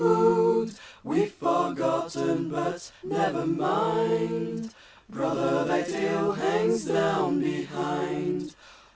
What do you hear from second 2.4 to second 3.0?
but